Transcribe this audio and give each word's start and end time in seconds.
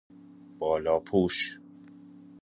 بالاپوش 0.59 1.37